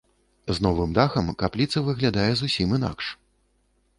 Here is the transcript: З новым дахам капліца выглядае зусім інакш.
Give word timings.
З 0.57 0.63
новым 0.65 0.95
дахам 0.99 1.29
капліца 1.43 1.83
выглядае 1.89 2.27
зусім 2.41 2.75
інакш. 2.81 3.13